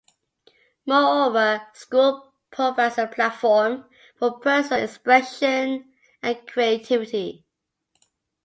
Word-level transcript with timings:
Moreover, 0.87 1.61
school 1.73 2.33
provides 2.49 2.97
a 2.97 3.05
platform 3.05 3.87
for 4.17 4.39
personal 4.39 4.83
expression 4.83 5.93
and 6.23 6.47
creativity. 6.47 7.45